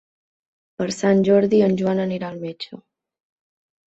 [0.81, 2.81] Per Sant Jordi en Joan anirà al metge.